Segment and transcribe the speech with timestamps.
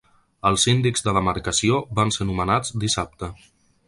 [0.49, 3.31] Els síndics de demarcació van ser nomenats dissabte.